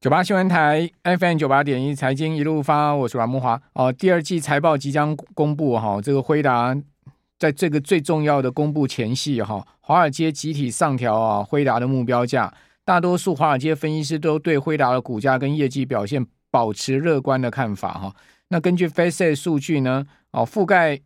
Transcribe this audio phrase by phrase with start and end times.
[0.00, 3.92] 九八新闻台 FM 九八点一财经一路发，我是阮慕华哦。
[3.92, 6.72] 第二季财报即将公布哈，这个辉达
[7.36, 18.14] 在这个最重要的公布前夕哈，华尔街集体上调啊辉达的目标价，大多数华尔街分析师都对辉达的股价跟业绩表现保持乐观的看法哈。
[18.50, 21.00] 那根据 Face 数据呢，哦覆盖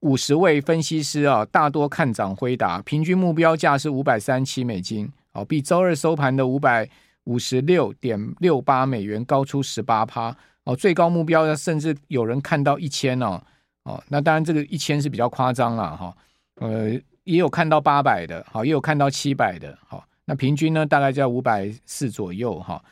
[0.00, 6.88] 五十位分析师啊，大多看涨辉达，平均目标价是五百三十七美金，哦比周二收盘的五百。
[7.24, 10.36] 五十六点六八美元，高出十八趴。
[10.64, 13.42] 哦，最高目标呢甚至有人看到一千哦。
[13.84, 16.16] 哦，那当然这个一千是比较夸张了哈，
[16.54, 16.90] 呃，
[17.24, 22.82] 也有看到八百的，好，也有看到七百的，好，那平均呢大概在五百四左右哈，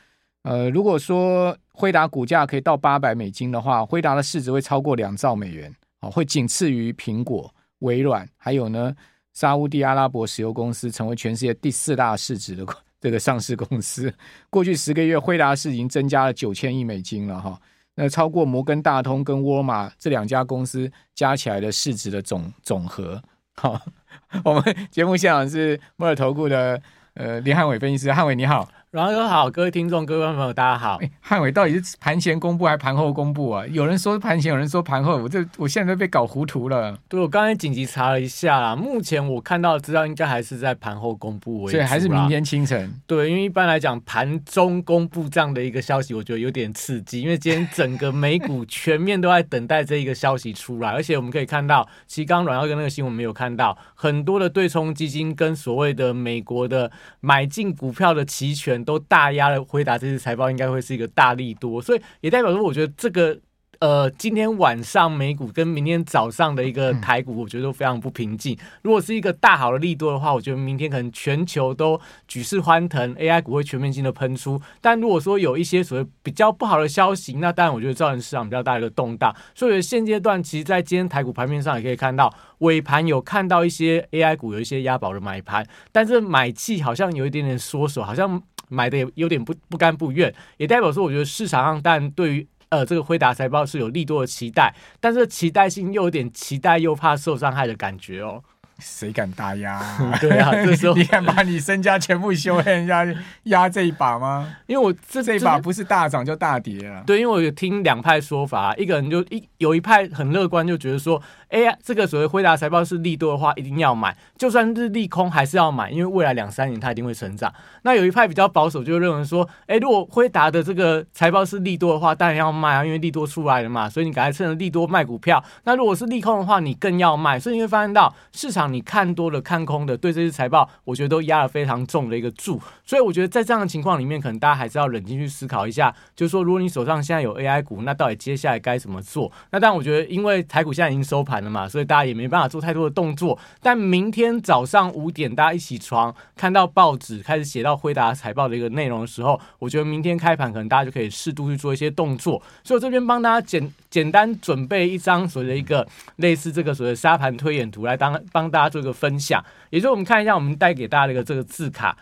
[0.42, 8.94] 呃，如果说辉达股价可以到八百美金的话，辉达的市值会超过两兆美元，哦，会仅次于苹果、微软，还有呢
[9.32, 12.66] 沙乌地阿拉伯石油公司，成为全世界第四大市值的。
[13.02, 14.14] 这个上市公司
[14.48, 17.60] 过去十个月，辉达是已经增加了九千亿美金了哈，
[17.96, 23.20] 那超过摩根大通跟沃尔玛这两家公司加起来的市值的总总和。
[23.56, 23.80] 好，
[24.44, 26.80] 我们节目现场是摩尔投顾的
[27.14, 28.68] 呃林汉伟分析师，汉伟你好。
[28.92, 31.00] 阮哥好，各位听众、各位朋友，大家好。
[31.22, 33.66] 汉伟到底是盘前公布还是盘后公布啊？
[33.68, 36.94] 有人说盘前，有人说盘后，我这我现在都被搞糊涂了。
[37.08, 42.92] 对，我刚才紧急查了一下啦，目前我看到的资料应该还是在盘后公布为主，所以还是明天清晨。
[43.06, 63.38] 对，因为一般来讲盘中公布这样的一个消息，我觉得有点刺激，因为今天整个美股全面都在等待这一个消息出来， 而且我们可以看到，其实刚刚阮哥跟那个新闻没有看到，很多的对冲基金跟所谓的美国的买进股票的期权都大压的回答这次财报应该会是一个大利多，所以也代表说，我觉得这个
[63.80, 68.56] 呃，今天晚上美股跟明天早上的一个台股，我觉得都非常不平静。
[68.82, 74.62] 如果是一个大好的利多的话，我觉得明天可能全球都举世欢腾，AI 股会全面性的喷出。
[74.80, 79.34] 但如果说有一些所谓比较不好的消息，那当然我觉得造成市场比较大的一个动荡。
[79.52, 88.40] 所以现阶段，其实，在今天台股盘面上也可以看到，尾盘有看到一些 AI 股有一些押宝的买盘，但是买气好像有一点点缩手，好像。
[88.72, 98.42] 买的也有点不不甘不愿，也代表说，我觉得市场上但对于呃这个辉达财报是有利多的期待，但是期待性又有点期待又怕受伤害的感觉哦。
[98.82, 99.80] 谁敢大压？
[100.20, 103.06] 对啊，这时候 你敢把你身家全部修给人家
[103.44, 104.56] 压这一把吗？
[104.66, 107.02] 因为我这这一把不是大涨就大跌啊。
[107.06, 111.22] 对，因为我有听两派说法，一个人就一有一派很乐观，就觉得说。
[111.52, 117.52] 哎呀，这个所谓辉达财报是利多的话，一定要买；就算是利空，还是要买，因为未来两三年它一定会成长。
[117.82, 125.44] 那有一派比较保守，就认为说，哎，如果辉达的这个财报是利多的话，当然要卖啊，因为利多出来了嘛，所以你赶快趁着利多卖股票。
[125.64, 127.38] 那如果是利空的话，你更要卖。
[127.38, 132.60] 所以你会发现到市场，你看多的、看空的，对这些财报，我觉得都压了非常重的一个注。
[132.84, 139.30] 所以我觉得在这样的情况里面，可能大家还是要冷静去思考一下，就是说，如果你手上现在有 AI 股，那到底接下来该怎么做？
[139.52, 141.52] 那但，我觉得因为台股现在已经收盘了。
[141.52, 143.38] 嘛，所以大家也没办法做太多的动作。
[143.60, 152.42] 但明天早上五点，大家一起床看到报纸开始写到辉达财报的一个内容的时候，我觉得明天开盘可能大家就可以适度去做一些动作。
[152.64, 155.86] 所以我这边帮大家简简单准备一张所谓的一个
[156.16, 159.44] 类似这个所谓沙盘推演图来当帮 大家做一个分享。
[159.70, 161.96] 也就是我们看一下，我们带给大家的一个这个字卡。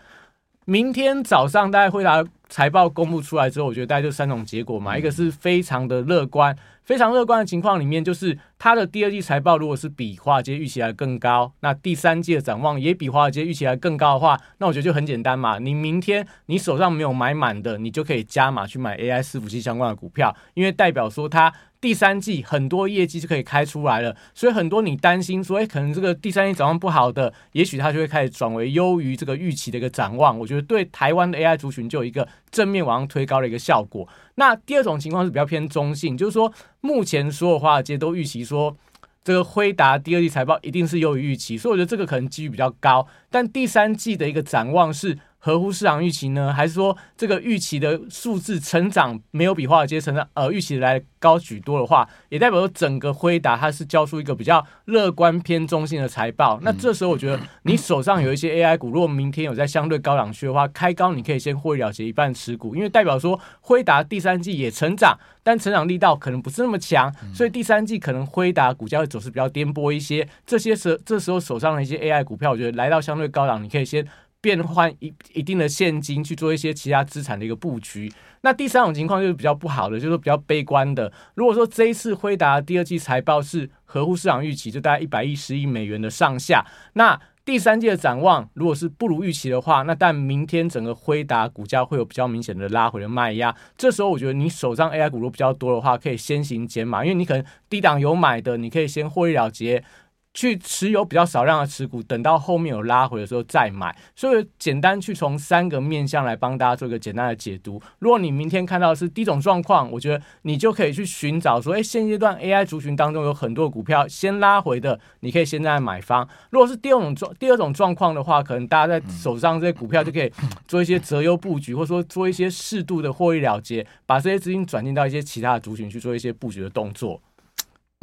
[0.65, 6.55] 明天早上大家辉达财报公布出来之后，我觉得大概就三种结果嘛，一个是非常的乐观。
[6.83, 15.57] 非常乐观的情况里面，就是它的第二季财报如果是比华尔街预期来更高，那第三季的展望也比华尔街预期来更高的话，那我觉得就很简单嘛。
[15.57, 21.51] 你明天你手上没有买满的，你就可以加码去买 AI 伺服器相关的股票，因为代表说它。
[21.81, 30.37] 第三季很多业绩就可以开出来了，所以很多你担心说，哎，可能这个第三季展望不好的，也许它就会开始转为优于这个预期的一个展望。
[30.37, 34.07] 我觉得对台湾的 AI 族群就有一个正面往上推高的一个效果。
[34.35, 38.77] 那第二种情况是比较偏中性，就是说目前所有华尔街都预期说，
[39.23, 43.07] 这个辉达第二季财报一定是优于预期，所以我觉得这个可能几率比较高。
[43.31, 45.17] 但第三季的一个展望是。
[45.43, 56.59] 合乎市场预期呢，还是说这个预期的数字成长没有比华尔街成长呃预期来高许多的话，也代表说整个辉达它是交出一个比较乐观偏中性的财报。
[56.61, 70.27] 那这时候我觉得你手上有一些 AI 股，如果明天有在相对高档区的话，开高你可以先获利了结一半持股，因为代表说辉达第三季也成长，但成长力道可能不是那么强，所以第三季可能辉达股价会走势比较颠簸一些。
[70.45, 74.05] 这些时这时候手上的一些 AI 股票，我觉得来到相对高档，你可以先。
[74.41, 78.11] 变换一一定的现金去做一些其他资产的一个布局。
[78.41, 81.13] 那第三种情况就是比较不好的，就是比较悲观的。
[81.35, 93.55] 如果说这一次辉达第二季财报是合乎市场预期，就大概一百一十亿美元的上下，那第三季的展望如果是不如预期的话，那但明天整个辉达股价会有比较明显的拉回的卖压。
[93.77, 99.83] 这时候我觉得你手上 AI 股如果比较多的话，可以先行减码，因为你可能低档有买的，你可以先获利了结。
[100.33, 103.95] 去持有比较少量的持股，等到后面有拉回的时候再买。
[104.15, 107.81] 所以简单去从三个面向来帮大家做一个简单的解读。
[107.99, 116.27] 如果你明天看到是第一种状况，我觉得你就可以去寻找说，哎，现阶段 AI 族群当中有很多股票先拉回的，你可以现在买方。
[116.49, 120.31] 如果是第二种状第二种状况的话，可能大家在手上这些股票就可以
[120.67, 127.21] 做一些择优布局，或者说做一些适度的获利了结，把这些资金转进到一些其他的族群去做一些布局的动作。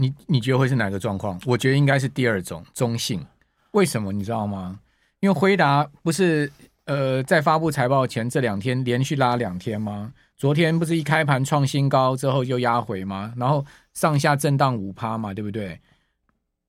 [0.00, 1.38] 你你觉得会是哪个状况？
[1.44, 3.26] 我觉得应该是第二种中性。
[3.72, 4.80] 为什么你知道吗？
[5.20, 6.50] 因为辉达不是
[6.86, 10.12] 呃在发布财报前这两天连续拉两天吗？
[10.36, 13.34] 昨天不是一开盘创新高之后就压回吗？
[13.36, 15.80] 然后上下震荡五趴嘛，对不对？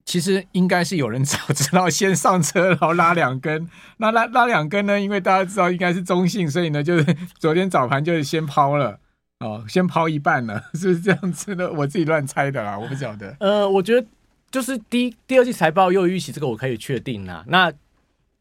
[0.05, 3.69] 其实应该是有人早知道先上车，然后拉两根。
[3.97, 4.99] 那拉拉两根呢？
[4.99, 7.03] 因为大家知道应该是中性，所以呢就是
[7.37, 8.99] 昨天早盘就是先抛了。
[9.39, 11.71] 哦，先抛一半了，是 不是这样子的？
[11.71, 13.35] 我自己乱猜的啦，我不晓得。
[13.39, 14.05] 呃，我觉得
[14.51, 17.45] 就是第第二季财报又预期，这个我可以确定啦。
[17.47, 17.71] 那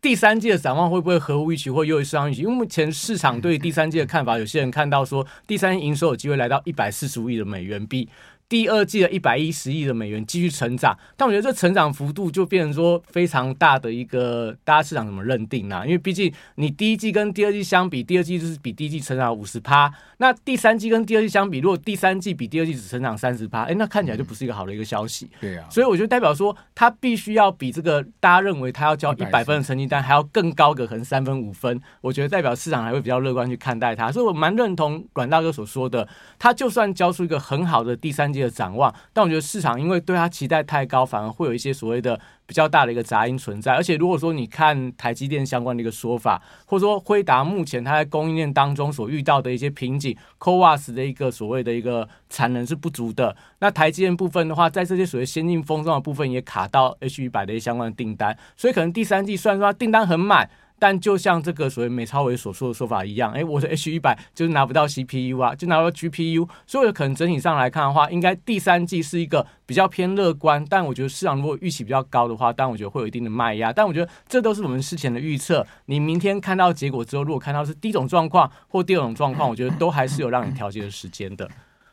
[0.01, 2.43] 第三季的展望会不会合乎预期或优于市场预期？
[2.43, 8.09] 因为目前市场对第三季的看法，有些人看到说第三营收有机会来到一百四十五亿的美元币。
[8.49, 15.85] 第二季的一百一十亿的美元继续成长，但我觉得这成长幅度就变成说非常大的一个，大家市场怎么认定呢、啊？
[15.85, 25.31] 因为毕竟你第一季跟第二季相比，第二季就是比第一季成长五十趴，那第三季跟第二季相比，如果第三季比第二季只成长三十趴，哎，那看起来就不是一个好的一个消息。
[25.41, 31.79] 对啊，所以我觉得代表说它必须要比这个大家认为它要交一百分的成绩单还要更高个，可能三分五分。
[32.01, 36.09] 我觉得代表市场还会比较乐观去看待它，所以我蛮认同阮大哥所说的，
[36.39, 43.75] 他就算交出一个很好的第三季的展望，但我觉得市场因为对它期待太高，反而会有一些所谓的比较大的一个杂音存在。
[43.75, 53.37] 而且如果说你看台积电相关的一个说法，或者说辉达目前它在供应链当中所遇到的一些瓶颈，CoWoS 的一个所谓的一个产能是不足的。
[53.59, 60.49] 那台积电部分的话，在这些所谓先进封装的部分也卡到 H100 的一些相关的订单，所以可能第三季虽然说它订单很满。
[60.79, 70.65] 但就像这个所谓美超伟所说的说法一样，哎，我的 H 一百就是拿不到 CPU 啊，就拿不到 GPU，所以可能整体上来看的话，应该第三季是一个比较偏乐观。
[70.69, 73.73] 但我觉得市场如果预期比较高的话，但我觉得会有一定的卖压。
[73.73, 75.67] 但我觉得这都是我们事前的预测。
[75.87, 81.49] 你明天看到结果之后，如果看到是第一种状况或第二种状况， 我觉得都还是有让你调节的时间的。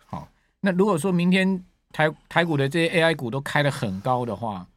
[0.06, 0.28] 好，
[0.62, 4.68] 那如果说明天台台股的这些 AI 股都开得很高的话，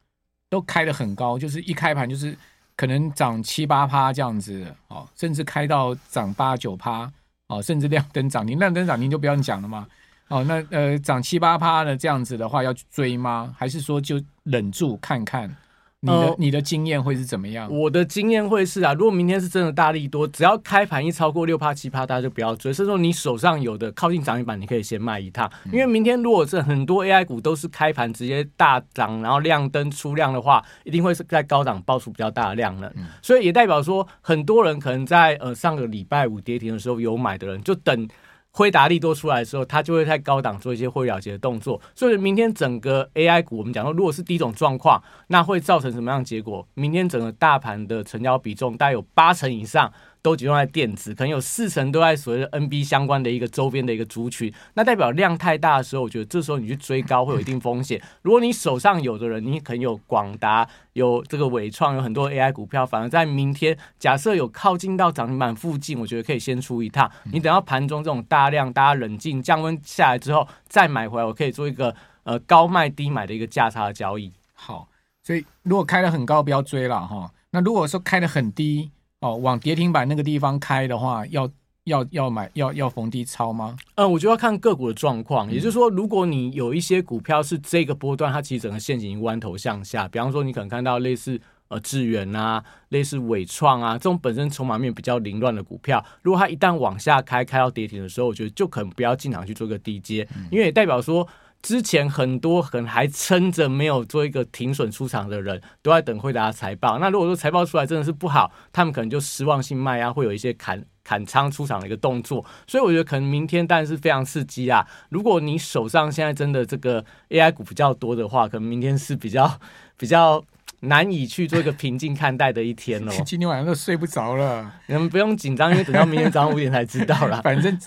[0.49, 2.35] 都开得很高，就是一开盘就是。
[2.79, 7.11] 可能涨七八趴这样子，哦，甚至开到涨八九趴，
[7.47, 9.85] 哦，甚至亮灯涨停，亮灯涨停就不要讲了嘛，
[10.29, 13.53] 哦，那呃涨七八趴的这样子的话，要去追吗？
[13.57, 15.53] 还是说就忍住看看？
[16.01, 17.69] 你的、呃、你的经验会是怎么样？
[17.69, 22.71] 我的经验会是啊，如果明天是真的大力多，只要开盘一超过六趴七趴，大家就不要追。
[22.71, 25.51] 甚至说你手上有的靠近涨停板，你可以先卖一趟。
[25.73, 32.89] 因为明天如果是很多 AI 股都是开盘直接大涨，然后亮灯出量的话，一定会是在高档爆出比较大的量能。
[33.21, 38.07] 所以也代表说，很多人可能在呃上个礼拜五跌停的时候有买的人，就等。
[38.51, 41.79] 辉达力多出来的时候，它就会在高档做一些会了结的动作。
[41.95, 46.67] 所以明天整个 AI 股，我们讲说，如果是第一种状况，那会造成什么样的结果？
[46.73, 49.91] 明天整个大盘的成交比重大概有八成以上。
[50.21, 58.01] 都集中在电子，可能有四成都在所谓的 NB 相关的一个周边的一个族群，那代表量太大的时候，我觉得这时候你去追高会有一定风险。
[58.21, 67.09] 如果你手上有的人，你可能有广达、有这个伟创，有很多 AI 股票，反而在明天假设有靠近到涨停板附近，我觉得可以先出一趟。
[67.31, 74.33] 你等到盘中这种大量，大家冷静降温下来之后再买回来，我可以做一个呃高卖低买的一个价差的交易。
[74.53, 74.89] 好，
[75.23, 77.31] 所以如果开的很高，不要追了哈。
[77.51, 78.91] 那如果说开的很低，
[79.21, 81.49] 哦，往跌停板那个地方开的话，要
[81.83, 83.75] 要要买，要要逢低抄吗？
[83.95, 85.49] 嗯，我觉得要看个股的状况。
[85.49, 101.27] 嗯、也就是说，如果你有一些股票是这个波段，它其实整个线型弯头向下，比方说你可能看到类似呃智源啊，类似伟创啊这种本身筹码面比较凌乱的股票，如果它一旦往下开，开到跌停的时候，我觉得就可能不要进场去做个低接，嗯、因为也代表说。
[101.61, 106.99] 之前很多很还撑着没有做一个停损出场的人，都在等辉达财报。
[106.99, 112.45] 那如果说财报出来真的是不好，他们可能就失望性卖啊，会有一些砍砍仓出场的一个动作。
[112.65, 114.87] 所以我觉得可能明天当然是非常刺激啊！
[115.09, 119.59] 如果你手上现在真的这个 AI 股比较多的话，可能明天是比较
[119.97, 120.43] 比较。
[120.81, 123.11] 难以去做一个平静看待的一天哦。
[123.25, 127.41] 今天晚上都睡不着了，你们不用紧张，因为等到明天早上五点才知道啦。
[127.43, 127.77] 反正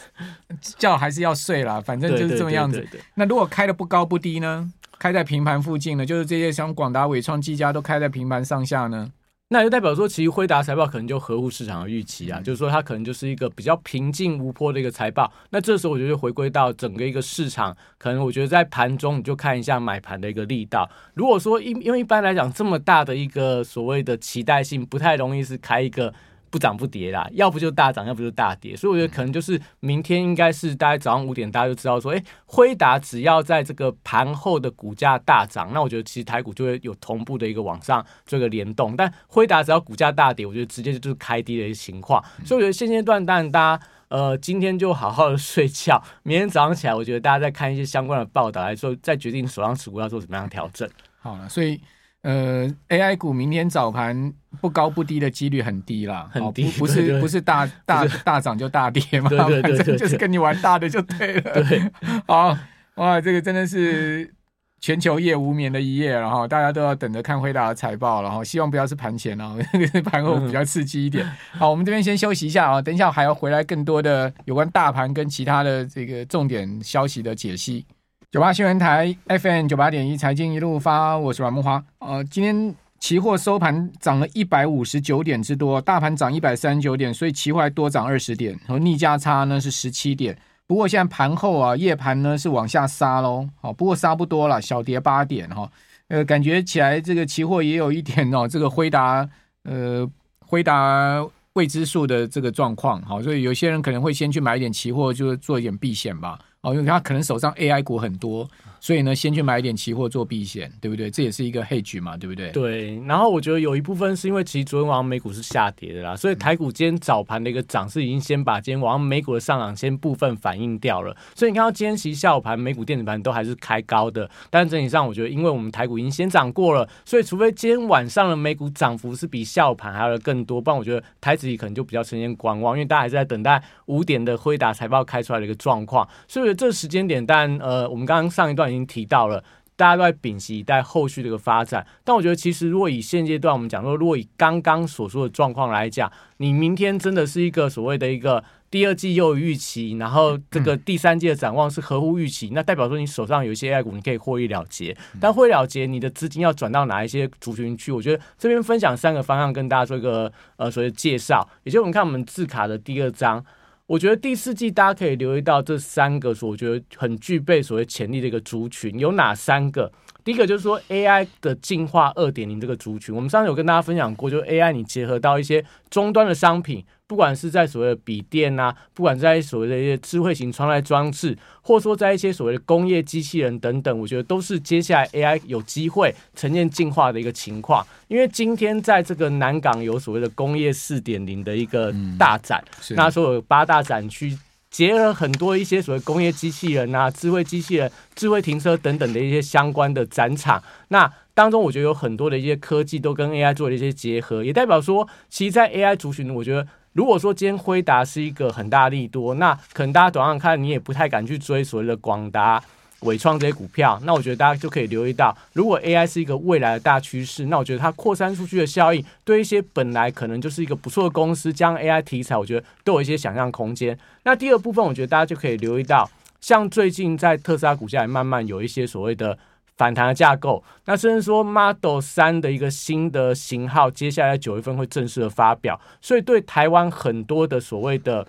[0.78, 2.86] 觉还是要睡啦，反正就是这么样子。
[3.14, 4.70] 那如果开的不高不低呢？
[4.98, 6.06] 开在平盘附近呢？
[6.06, 9.10] 就是这些像广达、伟创、技嘉都开在平盘上下呢？
[9.52, 15.30] 那就代表说，其实辉达财报可能就合乎市场的预期啊，嗯、就是说它可能就是一个比较平静无波的一个财报。
[15.50, 20.90] 那这时候我觉得回归到整个一个市场，可能我觉得在盘中你就看一下买盘的一个力道。
[21.14, 26.12] 如果说因因为一般来讲这么大的一个所谓的期待性，不太容易是开一个。
[26.52, 38.94] 不涨不跌啦，要不就大涨，要不就大跌，所以我觉得可能就是明天应该是大概早上五点，大家就知道说，哎、欸，辉达只要在这个盘后的股价大涨，那我觉得其实台股就会有同步的一个往上做一个联动。
[38.94, 42.22] 但辉达只要股价大跌，我觉得直接就是开低的一个情况。
[42.44, 50.86] 所以我觉得现阶段当然大家呃今天就好好的 睡觉，明天早上起来，我觉得大家再看一些相关的报道来说，再决定手上持股要做怎么样调整。
[51.18, 51.80] 好了，所以。
[52.22, 61.64] 呃，AI 股明天早盘不高不低的几率很低啦，很低， 不是不是大大大涨就大跌嘛，对对对对对， 反正就是跟你玩大的就对了。
[61.64, 61.82] 对，
[62.28, 62.56] 好
[62.94, 64.32] 哇，这个真的是
[64.80, 69.56] 全球夜无眠的一夜，然后大家都要等着看辉达的财报，然后希望不要是盘前哦，
[70.04, 71.26] 盘后比较刺激一点。
[71.52, 77.84] 好，我们这边先休息一下啊，等一下还要回来更多的有关大盘跟其他的这个重点消息的解析。
[78.32, 81.84] 九八新闻台 FM 九八点一财经一路发，我是阮木花。
[81.98, 90.34] 呃，今天期货收盘涨了一百五十九点之多，大盘涨一百三十九点，所以期货还多涨二十点，然后逆价差呢是十七点。
[90.66, 95.70] 不过现在盘后啊，夜盘呢是往下杀喽，好，不过杀不多了，小跌八点哈。
[96.08, 99.28] 呃，感觉起来这个期货也有一点哦， 这个辉达
[99.64, 100.10] 呃
[100.46, 101.22] 辉达
[101.52, 106.38] 未知数的这个状况，好，所以有些人可能会先去买一点期货，就是做一点避险吧。
[106.62, 108.48] 哦，因为他可能手上 AI 股很多。
[108.78, 111.08] 所以呢，先去买一点期货做避险，对不对？
[111.08, 112.50] 这也是一个 hedge 嘛，对不对？
[112.50, 113.00] 对。
[113.06, 121.16] 然后我觉得有一部分是因为其实昨天晚上美股是下跌的啦，所以台股今天早盘的一个涨势已经先把今天晚上美股的上涨先部分反映掉了。
[121.32, 136.08] 所以你看到今天其实下午盘美股电子盘都还是开高的，但是整体上我觉得，因为我们台股已经先涨过了，所以除非今天晚上的美股涨幅是比下午盘还要的更多，不然我觉得台指可能就比较呈现观望，因为大家还是在等待五点的辉达财报开出来的一个状况。
[136.26, 139.42] 所以这个时间点，但呃，我们刚刚上一段已经提到了。
[139.74, 154.96] 大家都在屏息以待后续的一个发展，但我觉得其实如果以现阶段我们讲说，如果以刚刚所说的状况来讲，你明天真的是一个所谓的一个第二季又有预期，然后这个第三季的展望是合乎预期，那代表说你手上有一些 AI 股，你可以获利了结。
[155.18, 157.90] 但获利了结，你的资金要转到哪一些族群去？
[157.90, 163.44] 我觉得这边分享三个方向跟大家做一个呃所谓的介绍，也就是我们看我们字卡的第二章。
[163.92, 169.92] 我觉得第四季大家可以留意到这三个，所我觉得很具备所谓潜力的一个族群有哪三个？
[170.24, 176.82] 第一个就是说 AI 的进化二点零这个族群，我们上次有跟大家分享过，就 AI 你结合到一些终端的商品。
[177.12, 187.86] 不管是在所谓的笔电啊，不管在所谓的一些智慧型穿戴装置，或者说在一些所谓的工业机器人等等，我觉得都是接下来 AI 有机会呈现进化的一个情况。
[188.08, 194.34] 因为今天在这个南港有所谓的工业四点零的一个大展，嗯、那所有八大展区，
[194.70, 206.66] 结合很多一些所谓工业机器人啊、智慧机器人、智慧停车等等的一些相关的展场，那当中我觉得有很多的一些科技都跟 AI 做了一些结合，也代表说，其实，在 AI 族群，我觉得。
[206.92, 212.62] 如果说今天辉达是一个很大利多，那可能大家短上看你也不太敢去追所谓的广达、
[213.00, 213.98] 伟创这些股票。
[214.04, 223.98] 那我觉得大家就可以留意到，如果 AI 是一个未来的大趋势，那我觉得它扩散出去的效应，对一些本来可能就是一个不错的公司，将 AI 题材，我觉得都有一些想象空间。
[224.24, 226.10] 那第二部分，我觉得大家就可以留意到，
[226.42, 229.38] 像最近在特斯拉股价也慢慢有一些所谓的。
[229.76, 238.26] 反弹的架构，那甚至说 Model 3的一个新的型号，接下来九月份会正式的发表，所以对台湾很多的所谓的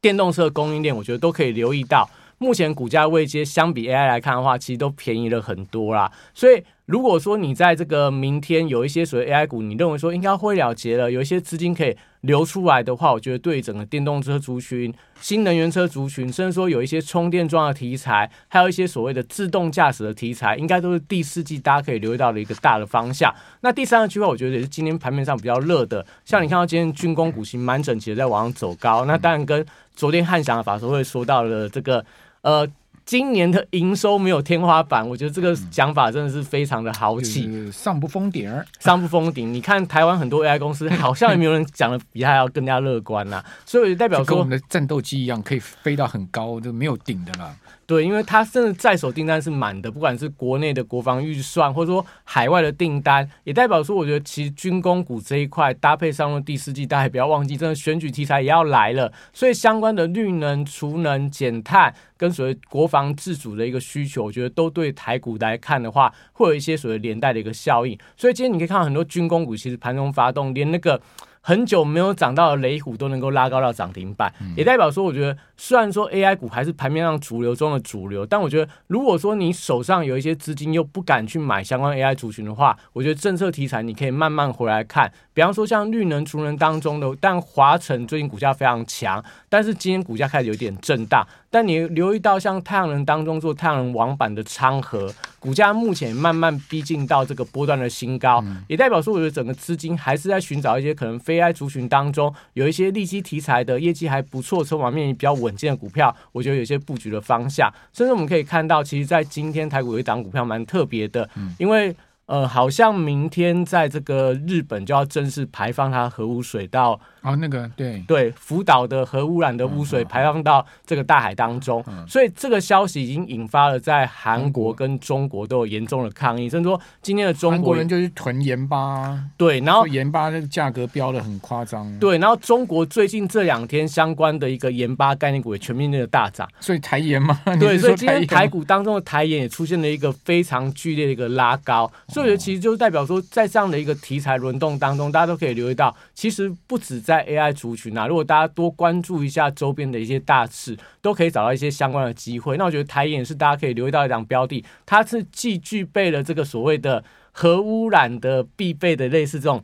[0.00, 2.08] 电动车供应链，我觉得都可以留意到。
[2.40, 6.10] 目前股价位阶相比 AI 来看的话，其实都便宜了很多啦。
[6.32, 23.34] 所以如果说你在这个明天有一些所谓 AI 股，你认为说应该会了结了，有一些资金可以流出来的话，我觉得对整个电动车族群、新能源车族群，甚至说有一些充电桩的题材，还有一些所谓的自动驾驶的题材，应该都是第四季大家可以留意到的一个大的方向。
[23.60, 32.04] 那第三个区块，我觉得也是今天盘面上比较热的，像你看到今天军工股型蛮整齐的在往上走高，那当然跟昨天汉翔的法说会说到了这个。
[32.42, 32.64] 呃，
[33.08, 39.50] 今年的营收没有天花板，我觉得这个想法真的是非常的豪气，嗯，上不封顶，上不封顶。
[39.50, 47.56] 你看台湾很多 AI 公司，好像也没有人讲的比他要更加乐观呐，啊，所以代表说跟我们的战斗机一样，可以飞到很高，就没有顶的啦。
[47.88, 62.86] 对，因为它甚至在手订单是满的，不管是国内的国防预算，或者说海外的订单，也代表说，我觉得其实军工股这一块搭配上了第四季，大家也不要忘记，真的选举题材也要来了，所以相关的绿能、储能、减碳跟所谓国。
[62.88, 67.98] 防自主的一个需求，我觉得都对台股来看的话，会有一些所谓连带的一个效应。
[68.16, 71.00] 所以今天你可以看到很多军工股其实盘中发动，连那个。
[71.40, 85.10] 很久没有涨到的雷虎都能够拉高到涨停板，也代表说，我觉得虽然说 AI 股还是盘面上主流中的主流，但我觉得如果说你手上有一些资金又不敢去买相关 AI 族群的话，我觉得政策题材你可以慢慢回来看。
[85.32, 91.26] 比方说像绿能、储能当中的，但华晨最近股价非常强，但是今天股价开始有点震荡。
[91.50, 107.72] 但你留意到像太阳能当中做太阳能网板的昌河，股价目前慢慢逼近到这个波段的新高，也代表说我觉得整个资金还是在寻找一些可能非 AI 族群当中有一些利基题材的业绩还不错、筹码面比较稳健的股票，我觉得有些布局的方向。
[107.92, 111.28] 甚至我们可以看到，其实在今天台股有一档股票蛮特别的，
[111.58, 111.94] 因为。
[112.28, 116.92] 呃，好像明天在这个日本就要正式排放它核污水到
[117.22, 118.04] 哦，那个对。
[118.06, 121.94] 对，福岛的核污染的污水排放到这个大海当中，嗯。
[122.00, 141.90] 嗯、所以这个消息已经引发了在韩国跟中国都有严重的抗议，甚至说今天的中国，国人就是囤盐巴，对，然后盐巴那个价格飙的很夸张，对，然后中国最近这两天相关的一个盐巴概念股也全面性的大涨，所以台盐嘛， 对，所以今天台股当中的台盐也出现了一个非常剧烈的一个拉高。
[142.18, 152.56] 所以我觉得其实就代表说，在这样的一个题材轮动当中，大家都可以留意到，其实不止在 AI 族群啊，如果大家多关注一下周边的一些大事，都可以找到一些相关的机会。
[152.56, 159.62] 那我觉得台盐是大家可以留意到一档标的，它是既具备了这个所谓的核污染的必备的类似这种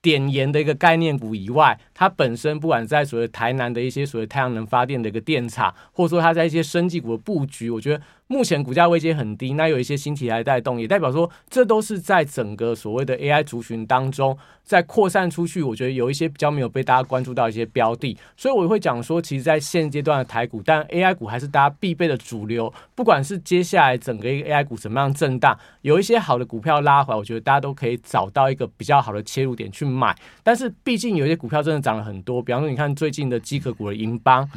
[0.00, 8.02] 碘盐的一个概念股以外，它本身不管在所谓台南的一些所谓太阳能发电的一个电厂，或者说它在一些生技股的布局，我觉得。
[8.30, 15.60] 目前股价位阶很低，那有一些新题材带动，也代表说这都是在整个所谓的 AI 族群当中在扩散出去。
[15.60, 22.72] 我觉得有一些比较没有被大家关注到一些标的，所以我会讲说，其实，在现阶段的台股，但 AI 股还是大家必备的主流。
[22.94, 30.16] 不管是接下来整个 AI 股怎么样震荡，有一些好的股票拉回来，我觉得大家都可以找到一个比较好的切入点去买。
[30.44, 34.48] 但是毕竟有一些股票真的涨了很多，比方说你看最近的机壳股的银邦，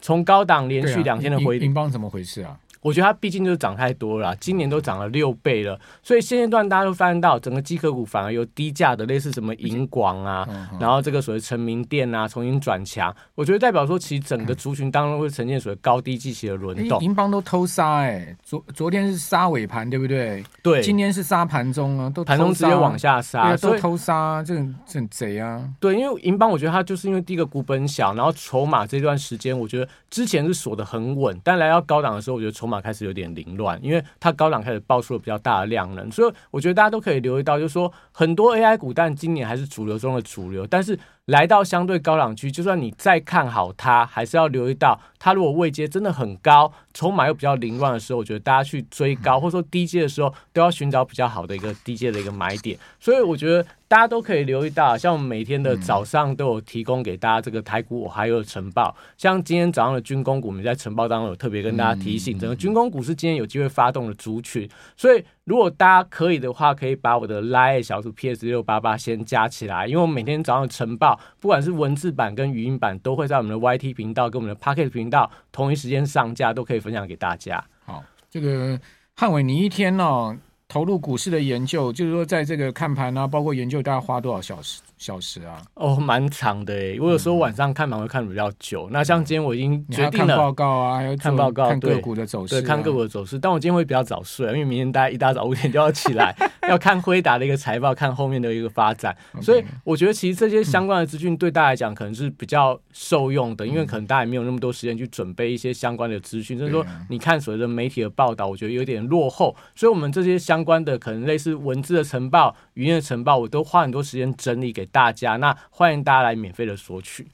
[0.00, 2.58] 从高档连续两天的回，银邦怎么回事啊？
[2.82, 17.00] 我觉得它毕竟就是涨太多了，今年都涨了六倍了，所以现阶段大家都发现到，整个机壳股反而有低价的，类似什么银广啊，然后这个所谓成名店啊，重新转强，我觉得代表说，其实整个族群当中会呈现所谓高低季期的轮动。
[17.02, 20.42] 银邦都偷杀哎、欸，昨昨天是杀尾盘，对不对？
[20.62, 25.62] 对，今天是杀盘中啊，都盘中直接往下杀，对啊，都偷杀，这很这很贼啊。
[25.78, 33.50] 对，因为银邦，我觉得它就是因为第一个股本小，然后筹码这段时间，我觉得之前是锁的很稳，但来到高档的时候，我觉得筹码开始有点凌。
[33.56, 40.96] 乱，因为它高档开始爆出了比较大的量能，所以我觉得大家都可以留意到，就是说很多 AI 股，但今年还是主流中的主流，但是
[41.30, 53.64] 来到相对高档区，就算你再看好它，还是要留意到，它如果位阶真的很高，筹码又比较凌乱的时候，我觉得大家去追高，或者说低阶的时候，都要寻找比较好的一个低阶的一个买点，所以我觉得。
[53.90, 77.64] 大家都可以留意到，像我们每天的早上都有提供给大家这个台股我还有晨报，像今天早上的军工股，我们在晨报当中有特别跟大家提醒，整个军工股是今天有机会发动的族群，所以如果大家可以的话，可以把我的 Line 小组 PS 六八八先加起来，因为我每天早上晨报，不管是文字版跟语音版，都会在我们的 YT 频道跟我们的 Pocket 频道同一时间上架，都可以分享给大家。
[77.84, 78.78] 好，这个
[79.16, 80.38] 汉伟，你一天呢、哦？
[80.70, 84.80] 投入股市的研究，就是说，在这个看盘啊，包括研究，大概花多少小时？
[84.96, 87.00] 小时啊，哦，蛮长的诶。
[87.00, 88.86] 我有时候晚上看盘会看比较久。
[88.88, 93.38] 嗯、那像今天我已经决定了，看报告啊，还要看报告，看个股的走势、啊，对，看个股的走势。
[93.38, 96.36] 但我今天会比较早睡，因为明天大家一大早五点就要起来，
[96.68, 99.16] 要看辉达的一个财报，看后面的一个发展。
[99.40, 106.58] 所以我觉得其实这些相关的资讯对大家来讲可能是比较受用的，嗯、因为可能大家也没有那么多时间去准备一些相关的资讯。
[106.58, 109.56] 就是说，你看所谓的媒体的报道，我觉得有点落后。
[109.74, 115.36] 所以我们这些相关的可能类似文字的晨报、语音的晨报，我都花很多时间整理给大家。
[115.36, 117.26] 那欢迎大家来免费的索取。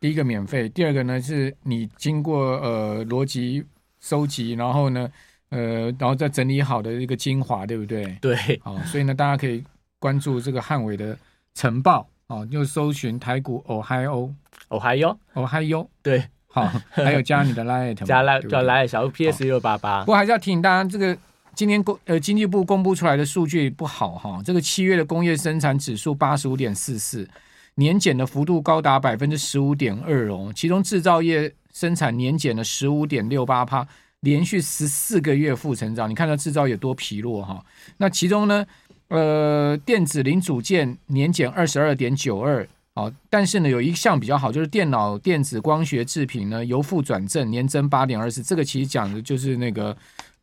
[0.00, 3.64] 第一个免费，第二个呢是你经过呃逻辑
[4.00, 5.08] 收集，然后呢
[5.50, 8.18] 呃然后再整理好的一个精华，对不对？
[8.20, 9.62] 对，好，所以呢大家可以
[10.00, 11.16] 关注这个汉伟的
[11.54, 14.34] 晨报啊，就搜寻台股哦嗨哦
[14.68, 20.00] 哦嗨哟哦嗨哟，对，好，还有加你的 line 加 line 叫 line 小 PS 六八八。
[20.00, 21.16] 不过还是要提醒大家，这个
[21.54, 27.28] 今天公呃经济部公布出来的数据不好哈，这个七月的工业生产指数八十五点四四。
[27.76, 33.88] 年减的幅度高达百分之十五点二哦，其中制造业生产年减了十五点六八趴，
[34.20, 36.08] 连续十四个月负成长。
[36.08, 37.64] 你看到制造业多疲弱哈？
[37.96, 38.66] 那其中呢，
[39.08, 49.96] 呃，电子零组件年减二十二点九二，好，但是呢，有一项比较好，就是电脑电子光学制品呢由负转正，年增八点二四，这个其实讲的就是那个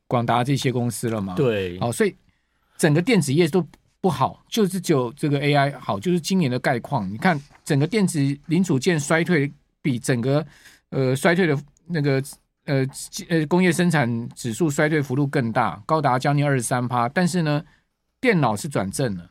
[0.10, 1.36] 广达这些公司了嘛。
[1.36, 2.14] 对，好，所以
[2.78, 3.66] 整个电子业都
[4.02, 7.10] 不好，就是只有这个 AI 好，就是今年的概况。
[7.10, 9.50] 你看整个电子零组件衰退，
[9.82, 10.46] 比整个
[10.90, 12.22] 呃衰退的那个
[12.66, 12.86] 呃
[13.30, 17.08] 呃工业生产指数衰退幅度更大，高达将近二十三趴。
[17.08, 17.64] 但是呢，
[18.20, 19.30] 电脑是转正了。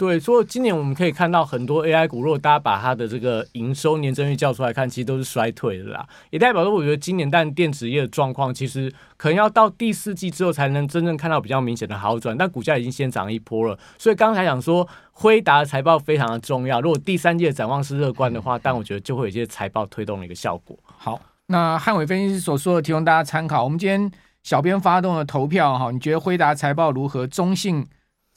[0.00, 6.08] 对，所以今年我们可以看到很多 AI 股，如果大家把它的这个营收年增率叫出来看，其实都是衰退的啦。
[6.30, 12.34] 也代表说，我觉得今年但电子业的状况，其实可能要到第四季之后才能真正看到比较明显的好转。
[12.34, 16.80] 但股价已经先涨一波了，所以刚才讲说辉达的财报非常的重要。
[16.80, 20.74] 如果第三季的展望是乐观的话，但我觉得就会有一些财报推动的一个效果。
[20.96, 23.62] 好，那汉伟分析师所说的提供大家参考。
[23.62, 24.10] 我们今天
[24.42, 27.26] 小编发动了投票哈，你觉得辉达财报如何？
[27.26, 27.86] 中性。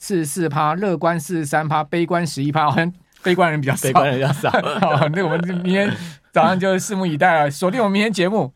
[0.04, 4.50] 四十四趴，乐观四十三趴，悲观十一趴，好像悲观人比较少，悲观人比较少。
[4.80, 5.90] 好，那我们明天
[6.30, 8.52] 早上就拭目以待了，锁定我们明天节目。